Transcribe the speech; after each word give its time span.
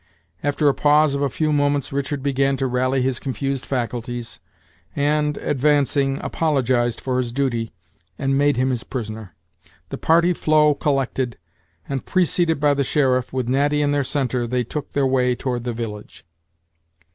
After 0.43 0.67
a 0.67 0.73
pause 0.73 1.13
of 1.13 1.21
a 1.21 1.29
few 1.29 1.53
moments 1.53 1.93
Richard 1.93 2.23
began 2.23 2.57
to 2.57 2.65
rally 2.65 3.03
his 3.03 3.19
confused 3.19 3.67
faculties, 3.67 4.39
and, 4.95 5.37
advancing, 5.37 6.17
apologized 6.23 6.99
for 6.99 7.19
his 7.19 7.31
duty, 7.31 7.71
and 8.17 8.35
made 8.35 8.57
him 8.57 8.71
his 8.71 8.83
prisoner. 8.83 9.35
The 9.89 9.99
party 9.99 10.33
flow 10.33 10.73
collected, 10.73 11.37
and, 11.87 12.03
preceded 12.03 12.59
by 12.59 12.73
the 12.73 12.83
sheriff, 12.83 13.31
with 13.31 13.47
Natty 13.47 13.83
in 13.83 13.91
their 13.91 14.01
centre, 14.03 14.47
they 14.47 14.63
took 14.63 14.93
their 14.93 15.05
way 15.05 15.35
toward 15.35 15.65
the 15.65 15.71
village. 15.73 16.25